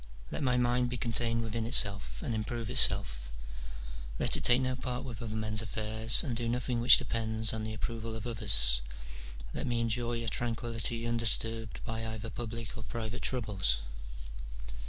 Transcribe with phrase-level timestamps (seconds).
[0.31, 3.31] Let my mind be contained within itself and improve itself:
[4.17, 7.63] let it take no part with other men's affairs, and do nothing which depends on
[7.63, 8.81] the approval of others:
[9.53, 13.77] let me enjoy a tranquillity undisturbed by either public or private troubles."